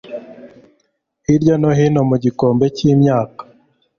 Hirya 1.25 1.55
no 1.61 1.69
hino 1.77 2.01
mu 2.09 2.15
kigobe 2.23 2.65
cyimyaka 2.75 3.41